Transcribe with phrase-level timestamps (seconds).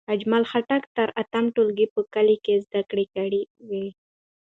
[0.13, 3.85] اجمل خټک تر اتم ټولګی په کلي کې زدکړې وکړې.